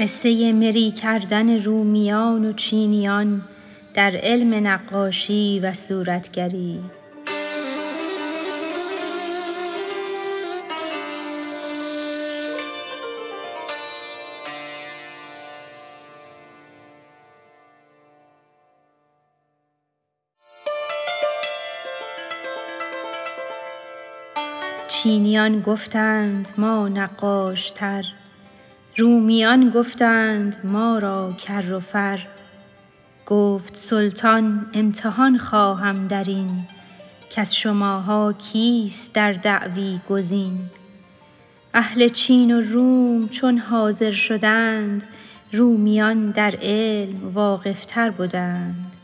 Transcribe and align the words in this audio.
قصه 0.00 0.52
مری 0.52 0.90
کردن 0.90 1.62
رومیان 1.62 2.44
و 2.44 2.52
چینیان 2.52 3.42
در 3.94 4.16
علم 4.16 4.66
نقاشی 4.66 5.60
و 5.62 5.72
صورتگری. 5.72 6.80
چینیان 24.88 25.60
گفتند 25.60 26.48
ما 26.58 26.88
نقاشتر. 26.88 28.04
رومیان 29.00 29.70
گفتند 29.70 30.56
ما 30.64 30.98
را 30.98 31.32
کر 31.38 31.72
و 31.72 31.80
فر. 31.80 32.20
گفت 33.26 33.76
سلطان 33.76 34.66
امتحان 34.74 35.38
خواهم 35.38 36.06
در 36.06 36.24
این 36.24 36.66
کز 37.30 37.52
شماها 37.52 38.32
کیست 38.32 39.14
در 39.14 39.32
دعوی 39.32 40.00
گزین؟ 40.08 40.58
اهل 41.74 42.08
چین 42.08 42.56
و 42.56 42.60
روم 42.60 43.28
چون 43.28 43.58
حاضر 43.58 44.10
شدند 44.10 45.04
رومیان 45.52 46.30
در 46.30 46.54
علم 46.62 47.28
واقف 47.34 47.84
تر 47.84 48.10
بدند 48.10 48.96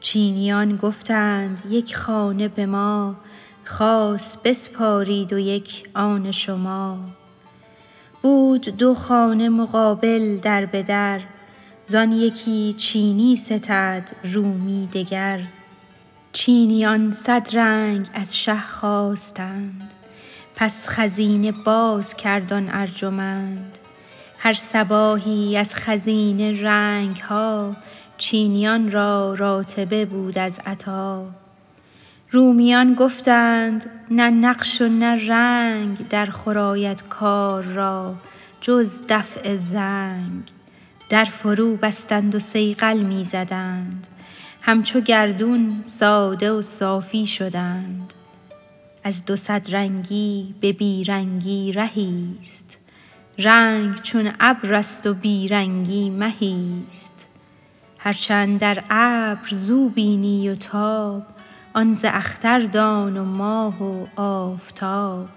چینیان 0.00 0.76
گفتند 0.76 1.62
یک 1.70 1.96
خانه 1.96 2.48
به 2.48 2.66
ما 2.66 3.16
خاص 3.64 4.36
بسپارید 4.44 5.32
و 5.32 5.38
یک 5.38 5.88
آن 5.94 6.30
شما. 6.30 7.23
بود 8.24 8.68
دو 8.68 8.94
خانه 8.94 9.48
مقابل 9.48 10.36
در 10.36 10.66
به 10.66 10.82
در 10.82 11.20
زان 11.86 12.12
یکی 12.12 12.74
چینی 12.78 13.36
ستد 13.36 14.10
رومی 14.24 14.88
دگر. 14.92 15.40
چینیان 16.32 17.12
صد 17.12 17.48
رنگ 17.52 18.06
از 18.14 18.38
شه 18.38 18.60
خواستند 18.60 19.94
پس 20.56 20.88
خزینه 20.88 21.52
باز 21.52 22.14
کرد 22.14 22.52
آن 22.52 22.68
ارجمند. 22.72 23.78
هر 24.38 24.54
صباحی 24.54 25.56
از 25.56 25.74
خزینه 25.74 26.62
رنگ 26.62 27.16
ها 27.16 27.76
چینیان 28.18 28.90
را 28.90 29.34
راتبه 29.34 30.04
بود 30.04 30.38
از 30.38 30.58
عطا. 30.66 31.43
رومیان 32.34 32.94
گفتند 32.94 33.90
نه 34.10 34.30
نقش 34.30 34.80
و 34.80 34.88
نه 34.88 35.28
رنگ 35.28 36.08
در 36.08 36.26
خور 36.26 36.94
کار 37.08 37.62
را 37.62 38.14
جز 38.60 39.02
دفع 39.08 39.56
زنگ. 39.56 40.42
در 41.10 41.24
فرو 41.24 41.76
بستند 41.76 42.34
و 42.34 42.38
صیقل 42.38 42.98
می 42.98 43.24
زدند. 43.24 44.06
همچو 44.60 45.00
گردون 45.00 45.80
ساده 45.84 46.52
و 46.52 46.62
صافی 46.62 47.26
شدند. 47.26 48.12
از 49.04 49.24
دو 49.24 49.36
صد 49.36 49.66
رنگی 49.74 50.54
به 50.60 50.72
بی 50.72 51.04
رنگی 51.04 51.72
رهی 51.72 52.38
است. 52.42 52.78
رنگ 53.38 54.00
چون 54.02 54.32
ابر 54.40 54.74
است 54.74 55.06
و 55.06 55.14
بی 55.14 55.48
رنگی 55.48 56.10
مهی 56.10 56.84
است. 56.88 57.28
هر 57.98 58.12
چه 58.12 58.34
اندر 58.34 58.84
ابر 58.90 59.48
زو 59.50 59.88
بینی 59.88 60.48
و 60.48 60.54
تاب 60.54 61.33
آن 61.76 61.94
ز 61.94 62.04
اختر 62.04 62.60
دان 62.60 63.16
و 63.16 63.24
ماه 63.24 63.82
و 63.82 64.06
آفتاب. 64.16 65.28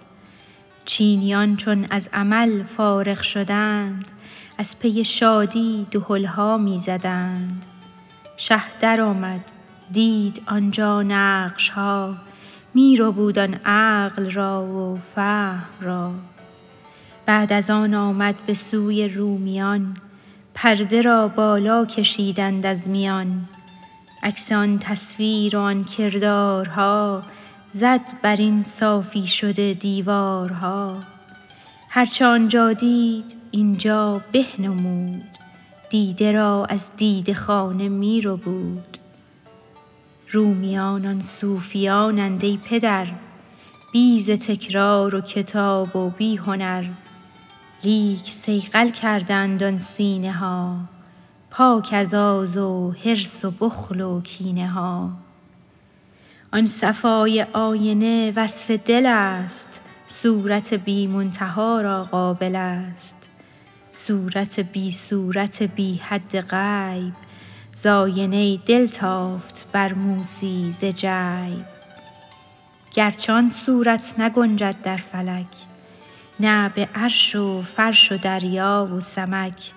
چینیان 0.85 1.55
چون 1.55 1.85
از 1.89 2.09
عمل 2.13 2.63
فارغ 2.63 3.21
شدند 3.21 4.11
از 4.57 4.79
پی 4.79 5.03
شادی 5.03 5.87
دهل 5.91 6.25
ها 6.25 6.57
می 6.57 6.79
زدند 6.79 7.65
شه 8.37 8.61
درآمد 8.79 9.51
دید 9.91 10.41
آنجا 10.47 11.03
نقش 11.03 11.69
ها 11.69 12.15
می 12.73 12.97
ربود 12.97 13.39
آن 13.39 13.53
عقل 13.53 14.31
را 14.31 14.65
و 14.65 14.99
فهم 15.15 15.63
را. 15.81 16.11
بعد 17.25 17.53
از 17.53 17.69
آن 17.69 17.93
آمد 17.93 18.35
به 18.47 18.53
سوی 18.53 19.07
رومیان 19.07 19.97
پرده 20.53 21.01
را 21.01 21.27
بالا 21.27 21.85
کشیدند 21.85 22.65
از 22.65 22.89
میان. 22.89 23.49
عکس 24.23 24.51
آن 24.51 24.79
تصویر 24.79 25.57
و 25.57 25.59
آن 25.59 25.83
کردارها 25.83 27.23
زد 27.71 28.21
بر 28.21 28.35
این 28.35 28.63
صافی 28.63 29.27
شده 29.27 29.73
دیوارها. 29.73 30.99
هر 31.89 32.05
چه 32.05 32.25
آنجا 32.25 32.73
دید 32.73 33.37
اینجا 33.51 34.21
به 34.31 34.45
نمود 34.59 35.37
دیده 35.89 36.31
را 36.31 36.65
از 36.69 36.89
دیده 36.97 37.33
خانه 37.33 37.89
می 37.89 38.21
ربود. 38.21 38.97
رومیان 40.31 41.05
آن 41.05 41.21
صوفیانند 41.21 42.43
ای 42.43 42.59
پدر 42.63 43.07
بی 43.93 44.21
ز 44.21 44.29
تکرار 44.29 45.15
و 45.15 45.21
کتاب 45.21 45.95
و 45.95 46.09
بی 46.09 46.35
هنر 46.35 46.85
لیک 47.83 48.31
صیقل 48.31 48.89
کردند 48.89 49.63
آن 49.63 49.79
سینه 49.79 50.33
ها. 50.33 50.96
پاک 51.57 51.89
از 51.91 52.13
آز 52.13 52.57
و 52.57 52.91
حرص 52.91 53.45
و 53.45 53.51
بخل 53.51 54.01
و 54.01 54.21
کینه 54.21 54.67
ها. 54.67 55.09
آن 56.53 56.65
صفای 56.65 57.45
آینه 57.53 58.33
وصف 58.35 58.71
دل 58.71 59.05
است 59.05 59.81
صورت 60.07 60.73
بی 60.73 61.07
منتها 61.07 61.81
را 61.81 62.03
قابل 62.03 62.55
است. 62.55 63.29
صورت 63.91 64.59
بی 64.59 64.91
صورت 64.91 65.63
بی 65.63 65.95
حد 65.95 66.41
غیب 66.41 67.13
ز 67.73 67.85
آینه 67.85 68.57
دل 68.57 68.87
تافت 68.87 69.65
بر 69.71 69.93
موسی 69.93 70.75
ز 70.81 70.85
جیب 70.85 71.65
صورت 73.49 74.15
نگنجد 74.19 74.75
در 74.83 74.97
فلک 74.97 75.47
نه 76.39 76.69
به 76.69 76.89
عرش 76.95 77.35
و 77.35 77.61
فرش 77.61 78.11
و 78.11 78.17
دریا 78.17 78.89
و 78.93 79.01
سمک 79.01 79.71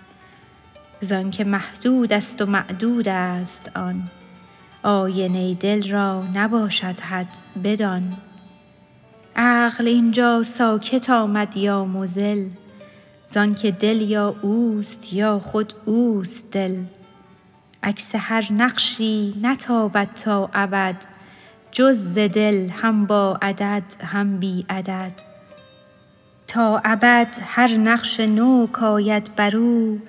زانک 1.00 1.40
محدود 1.40 2.12
است 2.12 2.42
و 2.42 2.46
معدود 2.46 3.08
است 3.08 3.70
آن. 3.76 4.02
آینه 4.82 5.54
دل 5.54 5.90
را 5.90 6.24
نباشد 6.34 7.00
حد 7.00 7.38
بدان. 7.64 8.16
عقل 9.36 9.86
اینجا 9.86 10.42
ساکت 10.42 11.10
آمد 11.10 11.56
یا 11.56 11.84
مضل 11.84 12.48
زانک 13.26 13.66
دل 13.66 14.00
یا 14.00 14.34
اوست 14.42 15.12
یا 15.12 15.38
خود 15.38 15.74
اوست 15.84 16.50
دل. 16.50 16.76
عکس 17.82 18.10
هر 18.14 18.52
نقشی 18.52 19.34
نتابد 19.42 20.08
تا 20.14 20.50
ابد 20.54 20.96
جز 21.72 21.96
ز 21.96 22.14
دل 22.14 22.68
هم 22.68 23.06
با 23.06 23.38
عدد 23.42 23.82
هم 24.02 24.38
بی 24.38 24.66
عدد. 24.70 25.12
تا 26.48 26.80
ابد 26.84 27.36
هر 27.42 27.76
نقش 27.76 28.20
نو 28.20 28.66
کآید 28.66 29.34
بر 29.36 29.56
او 29.56 30.00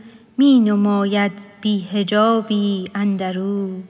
می 0.41 0.59
نماید 0.59 1.31
بی 1.61 1.79
حجابی 1.79 2.85
اندر 2.95 3.39
او. 3.39 3.83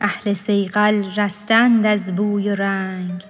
اهل 0.00 0.34
صیقل 0.34 1.04
رستند 1.16 1.86
از 1.86 2.14
بوی 2.14 2.50
و 2.50 2.54
رنگ 2.54 3.22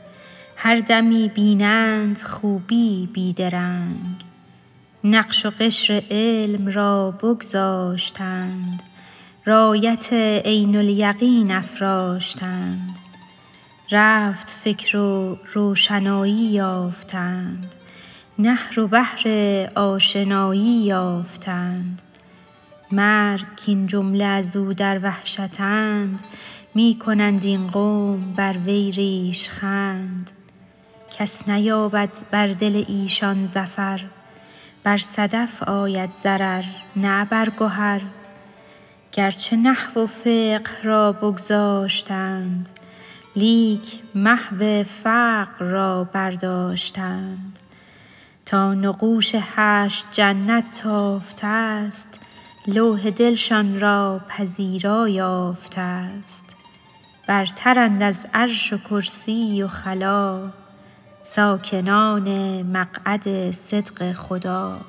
هر 0.56 0.80
دمی 0.80 1.28
بینند 1.28 2.22
خوبی 2.22 3.08
بی 3.12 3.32
درنگ 3.32 4.24
نقش 5.04 5.46
و 5.46 5.50
قشر 5.60 6.02
علم 6.10 6.66
را 6.66 7.10
بگذاشتند 7.10 8.82
رایت 9.44 10.12
عین 10.44 10.76
الیقین 10.76 11.52
افراشتند. 11.52 12.98
رفت 13.90 14.50
فکر 14.50 14.96
و 14.96 15.38
روشنایی 15.52 16.32
یافتند 16.32 17.74
نهر 18.38 18.80
و 18.80 18.88
بحر 18.88 19.28
آشنایی 19.74 20.84
یافتند. 20.84 22.02
مرگ 22.92 23.44
کاین 23.66 23.86
جمله 23.86 24.24
از 24.24 24.56
او 24.56 24.74
در 24.74 25.00
وحشتند 25.02 26.22
می 26.74 26.98
کنند 27.06 27.44
این 27.44 27.66
قوم 27.66 28.34
بر 28.36 28.56
وی 28.64 28.90
ریش 28.90 29.50
خند. 29.50 30.30
کس 31.18 31.48
نیابد 31.48 32.10
بر 32.30 32.46
دل 32.46 32.84
ایشان 32.88 33.46
ظفر 33.46 34.00
بر 34.82 34.98
صدف 34.98 35.62
آید 35.62 36.10
ضرر 36.14 36.64
نه 36.96 37.24
بر 37.24 37.52
گهر. 37.60 38.00
گرچه 39.12 39.56
نحو 39.56 40.00
و 40.00 40.06
فقه 40.06 40.82
را 40.82 41.12
بگذاشتند 41.12 42.68
لیک 43.36 44.00
محو 44.14 44.82
فقر 44.82 45.64
را 45.64 46.04
برداشتند. 46.04 47.58
تا 48.46 48.74
نقوش 48.74 49.32
هشت 49.34 50.06
جنت 50.10 50.82
تافته 50.82 51.90
ست 51.90 52.20
لوح 52.66 53.10
دلشان 53.10 53.80
را 53.80 54.20
پذیرا 54.28 55.08
یافته 55.08 56.24
ست 56.26 56.56
برترند 57.28 58.02
از 58.02 58.26
عرش 58.34 58.72
و 58.72 58.78
کرسی 58.78 59.62
و 59.62 59.68
خلا 59.68 60.50
ساکنان 61.22 62.62
مقعد 62.62 63.50
صدق 63.50 64.12
خدا. 64.12 64.80